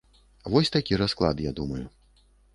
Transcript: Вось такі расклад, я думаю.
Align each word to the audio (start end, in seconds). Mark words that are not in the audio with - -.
Вось 0.53 0.71
такі 0.75 0.99
расклад, 1.03 1.45
я 1.49 1.53
думаю. 1.61 1.85